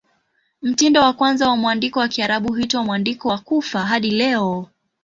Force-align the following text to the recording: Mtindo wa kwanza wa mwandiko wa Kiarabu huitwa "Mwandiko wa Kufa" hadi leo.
Mtindo 0.61 1.01
wa 1.01 1.13
kwanza 1.13 1.49
wa 1.49 1.57
mwandiko 1.57 1.99
wa 1.99 2.07
Kiarabu 2.07 2.53
huitwa 2.53 2.83
"Mwandiko 2.83 3.27
wa 3.29 3.37
Kufa" 3.37 3.83
hadi 3.85 4.11
leo. 4.11 4.67